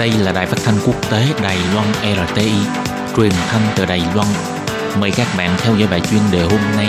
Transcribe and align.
Đây 0.00 0.12
là 0.24 0.32
đài 0.32 0.46
phát 0.46 0.58
thanh 0.64 0.74
quốc 0.86 1.10
tế 1.10 1.26
Đài 1.42 1.56
Loan 1.74 1.86
RTI, 2.28 2.52
truyền 3.16 3.30
thanh 3.48 3.62
từ 3.76 3.84
Đài 3.86 4.02
Loan. 4.14 4.28
Mời 5.00 5.10
các 5.16 5.26
bạn 5.38 5.50
theo 5.58 5.76
dõi 5.76 5.88
bài 5.90 6.00
chuyên 6.10 6.20
đề 6.32 6.40
hôm 6.40 6.60
nay. 6.76 6.86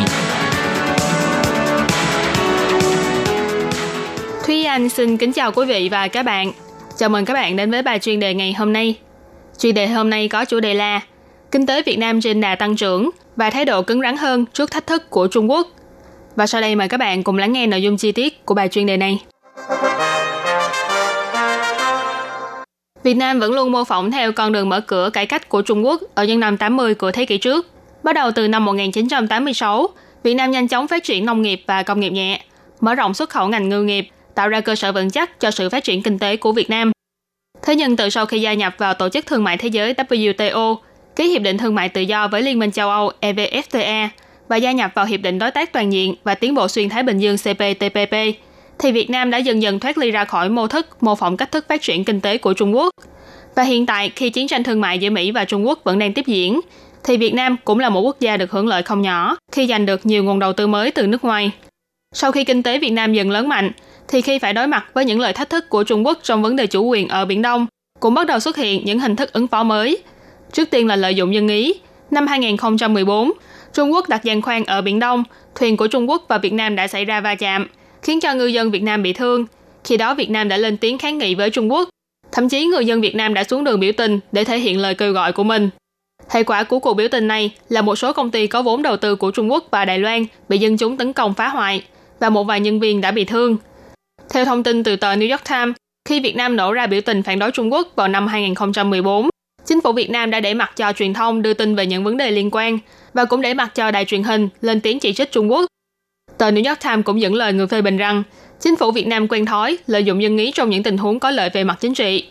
Thúy 4.45 4.63
Anh 4.65 4.89
xin 4.89 5.17
kính 5.17 5.33
chào 5.33 5.51
quý 5.51 5.65
vị 5.65 5.89
và 5.91 6.07
các 6.07 6.23
bạn. 6.23 6.51
Chào 6.97 7.09
mừng 7.09 7.25
các 7.25 7.33
bạn 7.33 7.55
đến 7.55 7.71
với 7.71 7.81
bài 7.81 7.99
chuyên 7.99 8.19
đề 8.19 8.33
ngày 8.33 8.53
hôm 8.53 8.73
nay. 8.73 8.95
Chuyên 9.59 9.75
đề 9.75 9.87
hôm 9.87 10.09
nay 10.09 10.27
có 10.27 10.45
chủ 10.45 10.59
đề 10.59 10.73
là 10.73 11.01
Kinh 11.51 11.65
tế 11.65 11.81
Việt 11.81 11.97
Nam 11.97 12.21
trên 12.21 12.41
đà 12.41 12.55
tăng 12.55 12.75
trưởng 12.75 13.09
và 13.35 13.49
thái 13.49 13.65
độ 13.65 13.81
cứng 13.81 14.01
rắn 14.01 14.17
hơn 14.17 14.45
trước 14.53 14.71
thách 14.71 14.87
thức 14.87 15.09
của 15.09 15.27
Trung 15.27 15.51
Quốc. 15.51 15.67
Và 16.35 16.47
sau 16.47 16.61
đây 16.61 16.75
mời 16.75 16.87
các 16.87 16.97
bạn 16.97 17.23
cùng 17.23 17.37
lắng 17.37 17.53
nghe 17.53 17.67
nội 17.67 17.81
dung 17.81 17.97
chi 17.97 18.11
tiết 18.11 18.45
của 18.45 18.53
bài 18.53 18.67
chuyên 18.67 18.85
đề 18.85 18.97
này. 18.97 19.19
Việt 23.03 23.13
Nam 23.13 23.39
vẫn 23.39 23.53
luôn 23.53 23.71
mô 23.71 23.83
phỏng 23.83 24.11
theo 24.11 24.31
con 24.31 24.51
đường 24.51 24.69
mở 24.69 24.81
cửa 24.81 25.09
cải 25.13 25.25
cách 25.25 25.49
của 25.49 25.61
Trung 25.61 25.85
Quốc 25.85 26.01
ở 26.15 26.25
những 26.25 26.39
năm 26.39 26.57
80 26.57 26.95
của 26.95 27.11
thế 27.11 27.25
kỷ 27.25 27.37
trước. 27.37 27.67
Bắt 28.03 28.13
đầu 28.13 28.31
từ 28.31 28.47
năm 28.47 28.65
1986, 28.65 29.87
Việt 30.23 30.33
Nam 30.33 30.51
nhanh 30.51 30.67
chóng 30.67 30.87
phát 30.87 31.03
triển 31.03 31.25
nông 31.25 31.41
nghiệp 31.41 31.63
và 31.67 31.83
công 31.83 31.99
nghiệp 31.99 32.09
nhẹ, 32.09 32.41
mở 32.79 32.95
rộng 32.95 33.13
xuất 33.13 33.29
khẩu 33.29 33.47
ngành 33.47 33.69
ngư 33.69 33.83
nghiệp, 33.83 34.07
tạo 34.35 34.49
ra 34.49 34.61
cơ 34.61 34.75
sở 34.75 34.91
vững 34.91 35.09
chắc 35.09 35.39
cho 35.39 35.51
sự 35.51 35.69
phát 35.69 35.83
triển 35.83 36.03
kinh 36.03 36.19
tế 36.19 36.35
của 36.37 36.51
Việt 36.51 36.69
Nam. 36.69 36.91
Thế 37.63 37.75
nhưng 37.75 37.95
từ 37.95 38.09
sau 38.09 38.25
khi 38.25 38.39
gia 38.39 38.53
nhập 38.53 38.75
vào 38.77 38.93
Tổ 38.93 39.09
chức 39.09 39.25
Thương 39.25 39.43
mại 39.43 39.57
Thế 39.57 39.67
giới 39.67 39.93
WTO, 39.93 40.75
ký 41.15 41.27
Hiệp 41.27 41.41
định 41.41 41.57
Thương 41.57 41.75
mại 41.75 41.89
Tự 41.89 42.01
do 42.01 42.27
với 42.27 42.41
Liên 42.41 42.59
minh 42.59 42.71
châu 42.71 42.89
Âu 42.89 43.11
EVFTA 43.21 44.07
và 44.47 44.55
gia 44.55 44.71
nhập 44.71 44.91
vào 44.95 45.05
Hiệp 45.05 45.21
định 45.21 45.39
Đối 45.39 45.51
tác 45.51 45.73
Toàn 45.73 45.93
diện 45.93 46.15
và 46.23 46.35
Tiến 46.35 46.55
bộ 46.55 46.67
Xuyên 46.67 46.89
Thái 46.89 47.03
Bình 47.03 47.19
Dương 47.19 47.37
CPTPP, 47.37 48.15
thì 48.81 48.91
Việt 48.91 49.09
Nam 49.09 49.31
đã 49.31 49.37
dần 49.37 49.61
dần 49.61 49.79
thoát 49.79 49.97
ly 49.97 50.11
ra 50.11 50.25
khỏi 50.25 50.49
mô 50.49 50.67
thức, 50.67 51.03
mô 51.03 51.15
phỏng 51.15 51.37
cách 51.37 51.51
thức 51.51 51.65
phát 51.69 51.81
triển 51.81 52.03
kinh 52.03 52.21
tế 52.21 52.37
của 52.37 52.53
Trung 52.53 52.75
Quốc. 52.75 52.89
Và 53.55 53.63
hiện 53.63 53.85
tại, 53.85 54.11
khi 54.15 54.29
chiến 54.29 54.47
tranh 54.47 54.63
thương 54.63 54.81
mại 54.81 54.99
giữa 54.99 55.09
Mỹ 55.09 55.31
và 55.31 55.45
Trung 55.45 55.67
Quốc 55.67 55.79
vẫn 55.83 55.99
đang 55.99 56.13
tiếp 56.13 56.25
diễn, 56.27 56.59
thì 57.03 57.17
Việt 57.17 57.33
Nam 57.33 57.55
cũng 57.65 57.79
là 57.79 57.89
một 57.89 58.01
quốc 58.01 58.19
gia 58.19 58.37
được 58.37 58.51
hưởng 58.51 58.67
lợi 58.67 58.83
không 58.83 59.01
nhỏ 59.01 59.35
khi 59.51 59.67
giành 59.67 59.85
được 59.85 60.05
nhiều 60.05 60.23
nguồn 60.23 60.39
đầu 60.39 60.53
tư 60.53 60.67
mới 60.67 60.91
từ 60.91 61.07
nước 61.07 61.23
ngoài. 61.23 61.51
Sau 62.15 62.31
khi 62.31 62.43
kinh 62.43 62.63
tế 62.63 62.79
Việt 62.79 62.89
Nam 62.89 63.13
dần 63.13 63.31
lớn 63.31 63.49
mạnh, 63.49 63.71
thì 64.07 64.21
khi 64.21 64.39
phải 64.39 64.53
đối 64.53 64.67
mặt 64.67 64.85
với 64.93 65.05
những 65.05 65.19
lời 65.19 65.33
thách 65.33 65.49
thức 65.49 65.69
của 65.69 65.83
Trung 65.83 66.05
Quốc 66.05 66.19
trong 66.23 66.41
vấn 66.41 66.55
đề 66.55 66.67
chủ 66.67 66.83
quyền 66.83 67.07
ở 67.07 67.25
Biển 67.25 67.41
Đông, 67.41 67.65
cũng 67.99 68.13
bắt 68.13 68.27
đầu 68.27 68.39
xuất 68.39 68.57
hiện 68.57 68.85
những 68.85 68.99
hình 68.99 69.15
thức 69.15 69.33
ứng 69.33 69.47
phó 69.47 69.63
mới. 69.63 69.97
Trước 70.51 70.69
tiên 70.69 70.87
là 70.87 70.95
lợi 70.95 71.15
dụng 71.15 71.33
dân 71.33 71.47
ý. 71.47 71.73
Năm 72.11 72.27
2014, 72.27 73.31
Trung 73.73 73.93
Quốc 73.93 74.09
đặt 74.09 74.23
giàn 74.23 74.41
khoan 74.41 74.65
ở 74.65 74.81
Biển 74.81 74.99
Đông, 74.99 75.23
thuyền 75.55 75.77
của 75.77 75.87
Trung 75.87 76.09
Quốc 76.09 76.25
và 76.27 76.37
Việt 76.37 76.53
Nam 76.53 76.75
đã 76.75 76.87
xảy 76.87 77.05
ra 77.05 77.21
va 77.21 77.35
chạm, 77.35 77.67
khiến 78.03 78.19
cho 78.19 78.33
ngư 78.33 78.45
dân 78.45 78.71
Việt 78.71 78.83
Nam 78.83 79.03
bị 79.03 79.13
thương. 79.13 79.45
Khi 79.83 79.97
đó 79.97 80.13
Việt 80.13 80.29
Nam 80.29 80.49
đã 80.49 80.57
lên 80.57 80.77
tiếng 80.77 80.97
kháng 80.97 81.17
nghị 81.17 81.35
với 81.35 81.49
Trung 81.49 81.71
Quốc. 81.71 81.89
Thậm 82.31 82.49
chí 82.49 82.65
người 82.65 82.85
dân 82.85 83.01
Việt 83.01 83.15
Nam 83.15 83.33
đã 83.33 83.43
xuống 83.43 83.63
đường 83.63 83.79
biểu 83.79 83.91
tình 83.97 84.19
để 84.31 84.43
thể 84.43 84.59
hiện 84.59 84.79
lời 84.79 84.95
kêu 84.95 85.13
gọi 85.13 85.33
của 85.33 85.43
mình. 85.43 85.69
Hệ 86.29 86.43
quả 86.43 86.63
của 86.63 86.79
cuộc 86.79 86.93
biểu 86.93 87.07
tình 87.07 87.27
này 87.27 87.51
là 87.69 87.81
một 87.81 87.95
số 87.95 88.13
công 88.13 88.31
ty 88.31 88.47
có 88.47 88.61
vốn 88.61 88.81
đầu 88.81 88.97
tư 88.97 89.15
của 89.15 89.31
Trung 89.31 89.51
Quốc 89.51 89.67
và 89.71 89.85
Đài 89.85 89.99
Loan 89.99 90.25
bị 90.49 90.57
dân 90.57 90.77
chúng 90.77 90.97
tấn 90.97 91.13
công 91.13 91.33
phá 91.33 91.47
hoại 91.47 91.83
và 92.19 92.29
một 92.29 92.43
vài 92.43 92.59
nhân 92.59 92.79
viên 92.79 93.01
đã 93.01 93.11
bị 93.11 93.25
thương. 93.25 93.57
Theo 94.33 94.45
thông 94.45 94.63
tin 94.63 94.83
từ 94.83 94.95
tờ 94.95 95.15
New 95.15 95.31
York 95.31 95.49
Times, 95.49 95.75
khi 96.09 96.19
Việt 96.19 96.35
Nam 96.35 96.55
nổ 96.55 96.73
ra 96.73 96.87
biểu 96.87 97.01
tình 97.01 97.23
phản 97.23 97.39
đối 97.39 97.51
Trung 97.51 97.73
Quốc 97.73 97.87
vào 97.95 98.07
năm 98.07 98.27
2014, 98.27 99.29
chính 99.65 99.81
phủ 99.81 99.91
Việt 99.91 100.09
Nam 100.09 100.31
đã 100.31 100.39
để 100.39 100.53
mặt 100.53 100.71
cho 100.75 100.93
truyền 100.93 101.13
thông 101.13 101.41
đưa 101.41 101.53
tin 101.53 101.75
về 101.75 101.85
những 101.85 102.03
vấn 102.03 102.17
đề 102.17 102.31
liên 102.31 102.49
quan 102.51 102.77
và 103.13 103.25
cũng 103.25 103.41
để 103.41 103.53
mặt 103.53 103.75
cho 103.75 103.91
đài 103.91 104.05
truyền 104.05 104.23
hình 104.23 104.49
lên 104.61 104.81
tiếng 104.81 104.99
chỉ 104.99 105.13
trích 105.13 105.31
Trung 105.31 105.51
Quốc. 105.51 105.65
Tờ 106.41 106.51
New 106.51 106.69
York 106.69 106.79
Times 106.83 107.05
cũng 107.05 107.21
dẫn 107.21 107.33
lời 107.33 107.53
người 107.53 107.67
phê 107.67 107.81
bình 107.81 107.97
rằng 107.97 108.23
chính 108.59 108.75
phủ 108.75 108.91
Việt 108.91 109.07
Nam 109.07 109.27
quen 109.27 109.45
thói 109.45 109.77
lợi 109.87 110.03
dụng 110.03 110.23
dân 110.23 110.37
ý 110.37 110.51
trong 110.51 110.69
những 110.69 110.83
tình 110.83 110.97
huống 110.97 111.19
có 111.19 111.31
lợi 111.31 111.49
về 111.49 111.63
mặt 111.63 111.77
chính 111.79 111.93
trị. 111.93 112.25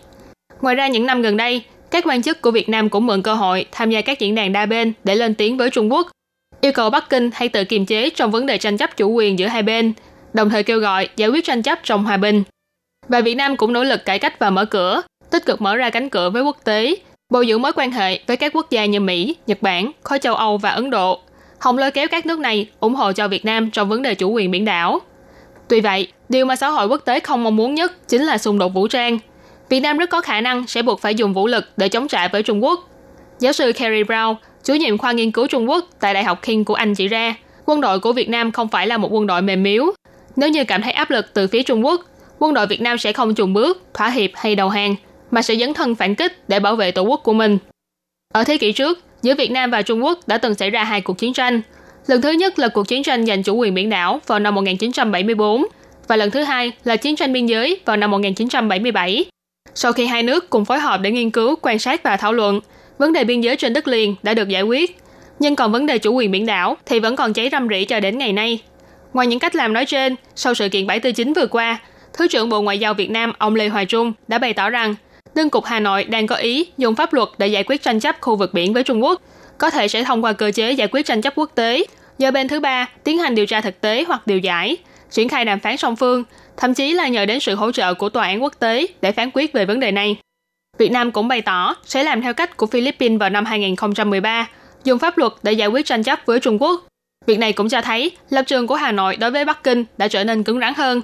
Ngoài 0.61 0.75
ra 0.75 0.89
những 0.89 1.07
năm 1.07 1.23
gần 1.23 1.37
đây, 1.37 1.63
các 1.91 2.05
quan 2.07 2.23
chức 2.23 2.41
của 2.41 2.51
Việt 2.51 2.69
Nam 2.69 2.89
cũng 2.89 3.07
mượn 3.07 3.23
cơ 3.23 3.35
hội 3.35 3.67
tham 3.73 3.91
gia 3.91 4.01
các 4.01 4.19
diễn 4.19 4.35
đàn 4.35 4.53
đa 4.53 4.67
bên 4.67 4.93
để 5.05 5.15
lên 5.15 5.35
tiếng 5.35 5.57
với 5.57 5.71
Trung 5.71 5.93
Quốc, 5.93 6.11
yêu 6.61 6.73
cầu 6.73 6.91
Bắc 6.91 7.11
Kinh 7.11 7.31
hãy 7.35 7.49
tự 7.49 7.65
kiềm 7.65 7.87
chế 7.87 8.11
trong 8.11 8.31
vấn 8.31 8.47
đề 8.47 8.59
tranh 8.59 8.77
chấp 8.77 8.97
chủ 8.97 9.11
quyền 9.11 9.39
giữa 9.39 9.47
hai 9.47 9.63
bên, 9.63 9.93
đồng 10.33 10.51
thời 10.51 10.63
kêu 10.63 10.79
gọi 10.79 11.09
giải 11.17 11.29
quyết 11.29 11.45
tranh 11.45 11.63
chấp 11.63 11.79
trong 11.83 12.05
hòa 12.05 12.17
bình. 12.17 12.43
Và 13.09 13.21
Việt 13.21 13.35
Nam 13.35 13.57
cũng 13.57 13.73
nỗ 13.73 13.85
lực 13.85 14.05
cải 14.05 14.19
cách 14.19 14.39
và 14.39 14.51
mở 14.51 14.65
cửa, 14.65 15.03
tích 15.31 15.47
cực 15.47 15.61
mở 15.61 15.77
ra 15.77 15.91
cánh 15.91 16.09
cửa 16.09 16.31
với 16.31 16.43
quốc 16.43 16.57
tế, 16.65 16.97
bồi 17.33 17.47
dưỡng 17.47 17.63
mối 17.63 17.73
quan 17.73 17.91
hệ 17.91 18.21
với 18.27 18.37
các 18.37 18.53
quốc 18.55 18.71
gia 18.71 18.85
như 18.85 19.01
Mỹ, 19.01 19.37
Nhật 19.47 19.63
Bản, 19.63 19.91
khối 20.03 20.19
châu 20.19 20.35
Âu 20.35 20.59
và 20.59 20.71
Ấn 20.71 20.91
Độ, 20.91 21.21
hòng 21.61 21.79
lôi 21.79 21.91
kéo 21.91 22.09
các 22.11 22.27
nước 22.27 22.39
này 22.39 22.69
ủng 22.81 22.95
hộ 22.95 23.13
cho 23.13 23.29
Việt 23.29 23.45
Nam 23.45 23.71
trong 23.71 23.89
vấn 23.89 24.03
đề 24.03 24.15
chủ 24.15 24.31
quyền 24.31 24.51
biển 24.51 24.65
đảo. 24.65 24.99
Tuy 25.69 25.81
vậy, 25.81 26.09
điều 26.29 26.47
mà 26.47 26.57
xã 26.57 26.69
hội 26.69 26.87
quốc 26.87 27.03
tế 27.05 27.21
không 27.21 27.45
mong 27.45 27.57
muốn 27.57 27.75
nhất 27.75 28.09
chính 28.09 28.23
là 28.23 28.39
xung 28.39 28.59
đột 28.59 28.69
vũ 28.69 28.89
trang. 28.89 29.19
Việt 29.69 29.81
Nam 29.81 29.99
rất 29.99 30.11
có 30.11 30.21
khả 30.21 30.41
năng 30.41 30.67
sẽ 30.67 30.83
buộc 30.83 31.01
phải 31.01 31.15
dùng 31.15 31.35
vũ 31.35 31.47
lực 31.47 31.65
để 31.77 31.89
chống 31.89 32.09
trả 32.09 32.29
với 32.29 32.43
Trung 32.43 32.65
Quốc. 32.65 32.89
Giáo 33.39 33.53
sư 33.53 33.73
Kerry 33.73 34.03
Brown, 34.03 34.35
chủ 34.65 34.75
nhiệm 34.75 34.99
khoa 34.99 35.13
nghiên 35.13 35.33
cứu 35.33 35.47
Trung 35.47 35.71
Quốc 35.71 35.85
tại 36.01 36.15
Đại 36.15 36.25
học 36.25 36.43
King 36.43 36.65
của 36.65 36.75
Anh 36.75 36.95
chỉ 36.95 37.09
ra, 37.09 37.35
quân 37.67 37.81
đội 37.81 38.01
của 38.01 38.13
Việt 38.13 38.29
Nam 38.29 38.53
không 38.53 38.69
phải 38.69 38.87
là 38.87 38.97
một 38.97 39.09
quân 39.13 39.27
đội 39.27 39.43
mềm 39.43 39.63
miếu. 39.63 39.93
Nếu 40.37 40.49
như 40.49 40.65
cảm 40.65 40.83
thấy 40.83 40.93
áp 40.93 41.11
lực 41.11 41.35
từ 41.35 41.47
phía 41.47 41.63
Trung 41.63 41.85
Quốc, 41.85 42.01
quân 42.39 42.55
đội 42.55 42.67
Việt 42.67 42.81
Nam 42.81 42.99
sẽ 42.99 43.13
không 43.13 43.35
chùn 43.35 43.53
bước, 43.53 43.83
thỏa 43.95 44.11
hiệp 44.11 44.31
hay 44.35 44.55
đầu 44.55 44.69
hàng, 44.69 44.95
mà 45.31 45.43
sẽ 45.43 45.57
dấn 45.57 45.75
thân 45.75 45.95
phản 45.95 46.15
kích 46.15 46.49
để 46.49 46.61
bảo 46.61 46.77
vệ 46.77 46.91
tổ 46.91 47.03
quốc 47.03 47.21
của 47.25 47.33
mình. 47.33 47.59
Ở 48.35 48.45
thế 48.45 48.57
kỷ 48.57 48.73
trước, 48.73 48.99
giữa 49.23 49.35
Việt 49.35 49.51
Nam 49.51 49.71
và 49.71 49.83
Trung 49.83 50.05
Quốc 50.05 50.19
đã 50.27 50.39
từng 50.39 50.55
xảy 50.55 50.71
ra 50.71 50.85
hai 50.85 51.01
cuộc 51.01 51.19
chiến 51.19 51.33
tranh. 51.33 51.61
Lần 52.07 52.23
thứ 52.23 52.31
nhất 52.31 52.59
là 52.59 52.69
cuộc 52.69 52.89
chiến 52.89 53.03
tranh 53.03 53.27
giành 53.27 53.43
chủ 53.43 53.57
quyền 53.57 53.75
biển 53.75 53.91
đảo 53.91 54.21
vào 54.27 54.39
năm 54.39 54.55
1974 54.55 55.67
và 56.09 56.17
lần 56.17 56.31
thứ 56.31 56.43
hai 56.43 56.73
là 56.85 56.97
chiến 56.97 57.17
tranh 57.17 57.33
biên 57.33 57.47
giới 57.47 57.81
vào 57.85 57.97
năm 57.97 58.11
1977. 58.11 59.25
Sau 59.75 59.93
khi 59.93 60.07
hai 60.07 60.23
nước 60.23 60.51
cùng 60.51 60.65
phối 60.65 60.79
hợp 60.79 61.01
để 61.01 61.11
nghiên 61.11 61.31
cứu, 61.31 61.57
quan 61.63 61.79
sát 61.79 62.03
và 62.03 62.17
thảo 62.17 62.33
luận, 62.33 62.61
vấn 62.99 63.13
đề 63.13 63.25
biên 63.25 63.41
giới 63.41 63.57
trên 63.57 63.73
đất 63.73 63.89
liền 63.89 64.15
đã 64.23 64.35
được 64.35 64.49
giải 64.49 64.63
quyết. 64.63 64.99
Nhưng 65.39 65.57
còn 65.57 65.73
vấn 65.73 65.87
đề 65.87 65.99
chủ 65.99 66.15
quyền 66.15 66.31
biển 66.31 66.47
đảo 66.47 66.77
thì 66.87 67.01
vẫn 67.01 67.17
còn 67.17 67.33
cháy 67.33 67.49
râm 67.53 67.69
rỉ 67.69 67.85
cho 67.85 68.01
đến 68.01 68.19
ngày 68.19 68.33
nay. 68.33 68.61
Ngoài 69.13 69.27
những 69.27 69.39
cách 69.39 69.55
làm 69.55 69.73
nói 69.73 69.87
trên, 69.87 70.17
sau 70.35 70.55
sự 70.55 70.69
kiện 70.69 70.87
749 70.87 71.33
vừa 71.33 71.47
qua, 71.47 71.79
Thứ 72.13 72.29
trưởng 72.29 72.49
Bộ 72.49 72.63
Ngoại 72.63 72.79
giao 72.79 72.95
Việt 72.95 73.11
Nam 73.11 73.33
ông 73.39 73.55
Lê 73.55 73.69
Hoài 73.69 73.87
Trung 73.87 74.13
đã 74.29 74.39
bày 74.39 74.55
tỏ 74.55 74.71
rằng 74.71 74.95
Đương 75.35 75.51
cục 75.51 75.65
Hà 75.65 75.81
Nội 75.81 76.05
đang 76.05 76.27
có 76.27 76.37
ý 76.37 76.67
dùng 76.79 76.95
pháp 76.95 77.13
luật 77.13 77.29
để 77.39 77.47
giải 77.47 77.65
quyết 77.67 77.83
tranh 77.83 78.01
chấp 78.01 78.17
khu 78.21 78.37
vực 78.37 78.55
biển 78.55 78.73
với 78.73 78.83
Trung 78.83 79.05
Quốc, 79.05 79.23
có 79.59 79.71
thể 79.71 79.89
sẽ 79.89 80.05
thông 80.05 80.25
qua 80.25 80.33
cơ 80.33 80.51
chế 80.51 80.73
giải 80.73 80.89
quyết 80.93 81.07
tranh 81.07 81.23
chấp 81.23 81.33
quốc 81.37 81.51
tế, 81.55 81.85
do 82.19 82.31
bên 82.31 82.49
thứ 82.49 82.61
ba 82.61 82.89
tiến 83.05 83.19
hành 83.19 83.35
điều 83.35 83.47
tra 83.47 83.61
thực 83.61 83.81
tế 83.81 84.05
hoặc 84.09 84.27
điều 84.27 84.39
giải, 84.39 84.77
triển 85.11 85.29
khai 85.29 85.45
đàm 85.45 85.61
phán 85.61 85.77
song 85.77 85.97
phương, 85.97 86.25
thậm 86.57 86.75
chí 86.75 86.93
là 86.93 87.09
nhờ 87.09 87.27
đến 87.27 87.41
sự 87.41 87.55
hỗ 87.55 87.73
trợ 87.73 87.95
của 87.95 88.09
tòa 88.09 88.27
án 88.27 88.43
quốc 88.43 88.55
tế 88.59 88.87
để 89.01 89.13
phán 89.13 89.31
quyết 89.35 89.53
về 89.53 89.65
vấn 89.65 89.81
đề 89.81 89.93
này. 89.93 90.17
Việt 90.79 90.93
Nam 90.93 91.13
cũng 91.13 91.29
bày 91.29 91.43
tỏ 91.43 91.75
sẽ 91.85 92.03
làm 92.03 92.23
theo 92.23 92.35
cách 92.35 92.57
của 92.57 92.67
Philippines 92.67 93.21
vào 93.21 93.31
năm 93.31 93.45
2013, 93.45 94.49
dùng 94.85 94.99
pháp 94.99 95.19
luật 95.19 95.33
để 95.43 95.53
giải 95.53 95.69
quyết 95.69 95.87
tranh 95.87 96.03
chấp 96.03 96.19
với 96.27 96.41
Trung 96.41 96.63
Quốc. 96.63 96.87
Việc 97.27 97.39
này 97.39 97.53
cũng 97.53 97.69
cho 97.69 97.83
thấy 97.83 98.11
lập 98.31 98.43
trường 98.47 98.67
của 98.67 98.75
Hà 98.75 98.93
Nội 98.93 99.17
đối 99.17 99.31
với 99.31 99.45
Bắc 99.45 99.63
Kinh 99.63 99.85
đã 99.99 100.09
trở 100.09 100.25
nên 100.25 100.43
cứng 100.43 100.61
rắn 100.61 100.75
hơn. 100.75 101.03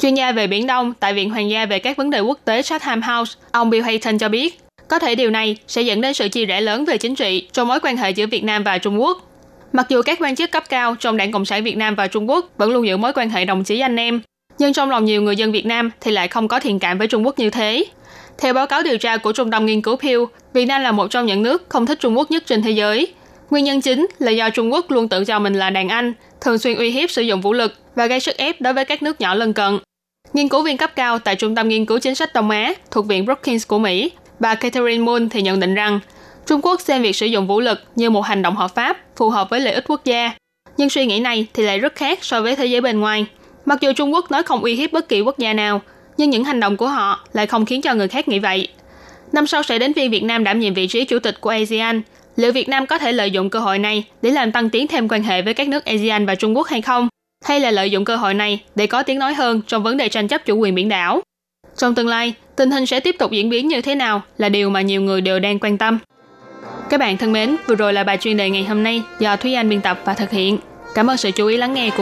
Chuyên 0.00 0.14
gia 0.14 0.32
về 0.32 0.46
Biển 0.46 0.66
Đông 0.66 0.92
tại 1.00 1.14
Viện 1.14 1.30
Hoàng 1.30 1.50
gia 1.50 1.66
về 1.66 1.78
các 1.78 1.96
vấn 1.96 2.10
đề 2.10 2.20
quốc 2.20 2.38
tế 2.44 2.62
Chatham 2.62 3.02
House, 3.02 3.32
ông 3.52 3.70
Bill 3.70 3.84
Hayton 3.84 4.18
cho 4.18 4.28
biết, 4.28 4.60
có 4.88 4.98
thể 4.98 5.14
điều 5.14 5.30
này 5.30 5.56
sẽ 5.66 5.82
dẫn 5.82 6.00
đến 6.00 6.14
sự 6.14 6.28
chia 6.28 6.44
rẽ 6.44 6.60
lớn 6.60 6.84
về 6.84 6.98
chính 6.98 7.14
trị 7.14 7.46
trong 7.52 7.68
mối 7.68 7.80
quan 7.80 7.96
hệ 7.96 8.10
giữa 8.10 8.26
Việt 8.26 8.44
Nam 8.44 8.64
và 8.64 8.78
Trung 8.78 9.00
Quốc. 9.00 9.18
Mặc 9.72 9.86
dù 9.88 10.02
các 10.02 10.18
quan 10.20 10.36
chức 10.36 10.50
cấp 10.50 10.64
cao 10.68 10.94
trong 11.00 11.16
Đảng 11.16 11.32
Cộng 11.32 11.44
sản 11.44 11.64
Việt 11.64 11.76
Nam 11.76 11.94
và 11.94 12.06
Trung 12.06 12.30
Quốc 12.30 12.50
vẫn 12.56 12.70
luôn 12.72 12.86
giữ 12.86 12.96
mối 12.96 13.12
quan 13.12 13.30
hệ 13.30 13.44
đồng 13.44 13.64
chí 13.64 13.80
anh 13.80 13.96
em, 13.96 14.20
nhưng 14.58 14.72
trong 14.72 14.90
lòng 14.90 15.04
nhiều 15.04 15.22
người 15.22 15.36
dân 15.36 15.52
Việt 15.52 15.66
Nam 15.66 15.90
thì 16.00 16.10
lại 16.10 16.28
không 16.28 16.48
có 16.48 16.60
thiện 16.60 16.78
cảm 16.78 16.98
với 16.98 17.06
Trung 17.06 17.26
Quốc 17.26 17.38
như 17.38 17.50
thế. 17.50 17.84
Theo 18.38 18.52
báo 18.52 18.66
cáo 18.66 18.82
điều 18.82 18.98
tra 18.98 19.16
của 19.16 19.32
Trung 19.32 19.50
tâm 19.50 19.66
Nghiên 19.66 19.82
cứu 19.82 19.96
Pew, 19.96 20.26
Việt 20.52 20.66
Nam 20.66 20.82
là 20.82 20.92
một 20.92 21.10
trong 21.10 21.26
những 21.26 21.42
nước 21.42 21.64
không 21.68 21.86
thích 21.86 22.00
Trung 22.00 22.18
Quốc 22.18 22.30
nhất 22.30 22.42
trên 22.46 22.62
thế 22.62 22.70
giới. 22.70 23.12
Nguyên 23.50 23.64
nhân 23.64 23.80
chính 23.80 24.06
là 24.18 24.30
do 24.30 24.50
Trung 24.50 24.72
Quốc 24.72 24.90
luôn 24.90 25.08
tự 25.08 25.24
cho 25.24 25.38
mình 25.38 25.54
là 25.54 25.70
đàn 25.70 25.88
anh, 25.88 26.12
thường 26.40 26.58
xuyên 26.58 26.78
uy 26.78 26.90
hiếp 26.90 27.10
sử 27.10 27.22
dụng 27.22 27.40
vũ 27.40 27.52
lực 27.52 27.74
và 27.94 28.06
gây 28.06 28.20
sức 28.20 28.36
ép 28.36 28.60
đối 28.60 28.72
với 28.72 28.84
các 28.84 29.02
nước 29.02 29.20
nhỏ 29.20 29.34
lân 29.34 29.52
cận. 29.52 29.78
Nghiên 30.32 30.48
cứu 30.48 30.62
viên 30.62 30.76
cấp 30.76 30.90
cao 30.96 31.18
tại 31.18 31.36
Trung 31.36 31.54
tâm 31.54 31.68
Nghiên 31.68 31.86
cứu 31.86 31.98
Chính 31.98 32.14
sách 32.14 32.32
Đông 32.34 32.50
Á 32.50 32.72
thuộc 32.90 33.06
Viện 33.06 33.24
Brookings 33.24 33.66
của 33.66 33.78
Mỹ, 33.78 34.10
bà 34.40 34.54
Catherine 34.54 35.04
Moon 35.04 35.28
thì 35.28 35.42
nhận 35.42 35.60
định 35.60 35.74
rằng 35.74 36.00
Trung 36.46 36.60
Quốc 36.62 36.80
xem 36.80 37.02
việc 37.02 37.16
sử 37.16 37.26
dụng 37.26 37.46
vũ 37.46 37.60
lực 37.60 37.78
như 37.96 38.10
một 38.10 38.20
hành 38.20 38.42
động 38.42 38.56
hợp 38.56 38.74
pháp, 38.74 38.98
phù 39.16 39.30
hợp 39.30 39.50
với 39.50 39.60
lợi 39.60 39.74
ích 39.74 39.84
quốc 39.88 40.04
gia. 40.04 40.32
Nhưng 40.76 40.90
suy 40.90 41.06
nghĩ 41.06 41.20
này 41.20 41.46
thì 41.54 41.62
lại 41.62 41.78
rất 41.78 41.94
khác 41.94 42.18
so 42.24 42.42
với 42.42 42.56
thế 42.56 42.66
giới 42.66 42.80
bên 42.80 43.00
ngoài. 43.00 43.26
Mặc 43.66 43.80
dù 43.80 43.92
Trung 43.92 44.14
Quốc 44.14 44.30
nói 44.30 44.42
không 44.42 44.62
uy 44.62 44.74
hiếp 44.74 44.92
bất 44.92 45.08
kỳ 45.08 45.20
quốc 45.20 45.38
gia 45.38 45.52
nào, 45.52 45.80
nhưng 46.16 46.30
những 46.30 46.44
hành 46.44 46.60
động 46.60 46.76
của 46.76 46.88
họ 46.88 47.24
lại 47.32 47.46
không 47.46 47.66
khiến 47.66 47.82
cho 47.82 47.94
người 47.94 48.08
khác 48.08 48.28
nghĩ 48.28 48.38
vậy. 48.38 48.68
Năm 49.32 49.46
sau 49.46 49.62
sẽ 49.62 49.78
đến 49.78 49.94
phiên 49.94 50.10
Việt 50.10 50.22
Nam 50.22 50.44
đảm 50.44 50.60
nhiệm 50.60 50.74
vị 50.74 50.86
trí 50.86 51.04
chủ 51.04 51.18
tịch 51.18 51.40
của 51.40 51.50
ASEAN. 51.50 52.02
Liệu 52.36 52.52
Việt 52.52 52.68
Nam 52.68 52.86
có 52.86 52.98
thể 52.98 53.12
lợi 53.12 53.30
dụng 53.30 53.50
cơ 53.50 53.58
hội 53.58 53.78
này 53.78 54.04
để 54.22 54.30
làm 54.30 54.52
tăng 54.52 54.70
tiến 54.70 54.86
thêm 54.86 55.08
quan 55.08 55.22
hệ 55.22 55.42
với 55.42 55.54
các 55.54 55.68
nước 55.68 55.84
ASEAN 55.84 56.26
và 56.26 56.34
Trung 56.34 56.56
Quốc 56.56 56.66
hay 56.66 56.82
không? 56.82 57.08
Hay 57.44 57.60
là 57.60 57.70
lợi 57.70 57.90
dụng 57.90 58.04
cơ 58.04 58.16
hội 58.16 58.34
này 58.34 58.62
để 58.74 58.86
có 58.86 59.02
tiếng 59.02 59.18
nói 59.18 59.34
hơn 59.34 59.60
trong 59.66 59.82
vấn 59.82 59.96
đề 59.96 60.08
tranh 60.08 60.28
chấp 60.28 60.44
chủ 60.44 60.56
quyền 60.56 60.74
biển 60.74 60.88
đảo. 60.88 61.20
Trong 61.76 61.94
tương 61.94 62.08
lai, 62.08 62.34
tình 62.56 62.70
hình 62.70 62.86
sẽ 62.86 63.00
tiếp 63.00 63.16
tục 63.18 63.30
diễn 63.30 63.50
biến 63.50 63.68
như 63.68 63.82
thế 63.82 63.94
nào 63.94 64.22
là 64.38 64.48
điều 64.48 64.70
mà 64.70 64.80
nhiều 64.80 65.02
người 65.02 65.20
đều 65.20 65.38
đang 65.38 65.58
quan 65.58 65.78
tâm. 65.78 65.98
Các 66.90 67.00
bạn 67.00 67.16
thân 67.16 67.32
mến, 67.32 67.56
vừa 67.66 67.74
rồi 67.74 67.92
là 67.92 68.04
bài 68.04 68.18
chuyên 68.20 68.36
đề 68.36 68.50
ngày 68.50 68.64
hôm 68.64 68.82
nay 68.82 69.02
do 69.18 69.36
Thúy 69.36 69.54
Anh 69.54 69.68
biên 69.68 69.80
tập 69.80 70.00
và 70.04 70.14
thực 70.14 70.30
hiện. 70.30 70.58
Cảm 70.94 71.10
ơn 71.10 71.16
sự 71.16 71.30
chú 71.30 71.46
ý 71.46 71.56
lắng 71.56 71.74
nghe 71.74 71.90
của 71.90 71.96